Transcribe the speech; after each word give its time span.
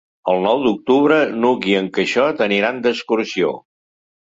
El 0.31 0.39
nou 0.45 0.61
d'octubre 0.63 1.19
n'Hug 1.43 1.69
i 1.75 1.77
en 1.81 1.91
Quixot 1.99 2.43
aniran 2.49 2.83
d'excursió. 2.89 3.55